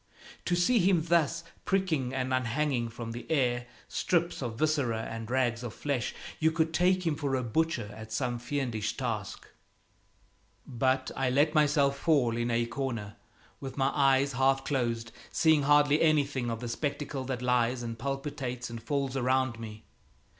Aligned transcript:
To 0.45 0.55
see 0.55 0.79
him 0.79 1.03
thus 1.05 1.43
pricking 1.63 2.11
and 2.11 2.33
unhanging 2.33 2.89
from 2.89 3.11
the 3.11 3.27
air 3.31 3.67
strips 3.87 4.41
of 4.41 4.57
viscera 4.57 5.03
and 5.03 5.29
rags 5.29 5.61
of 5.61 5.75
flesh, 5.75 6.15
you 6.39 6.49
could 6.51 6.73
take 6.73 7.05
him 7.05 7.15
for 7.15 7.35
a 7.35 7.43
butcher 7.43 7.87
at 7.95 8.11
some 8.11 8.39
fiendish 8.39 8.97
task. 8.97 9.47
But 10.65 11.11
I 11.15 11.29
let 11.29 11.53
myself 11.53 11.99
fall 11.99 12.35
in 12.35 12.49
a 12.49 12.65
corner 12.65 13.15
with 13.59 13.77
my 13.77 13.89
eyes 13.93 14.31
half 14.33 14.65
closed, 14.65 15.11
seeing 15.31 15.61
hardly 15.61 16.01
anything 16.01 16.49
of 16.49 16.61
the 16.61 16.67
spectacle 16.67 17.23
that 17.25 17.43
lies 17.43 17.83
and 17.83 17.99
palpitates 17.99 18.71
and 18.71 18.81
falls 18.81 19.15
around 19.15 19.59
me. 19.59 19.83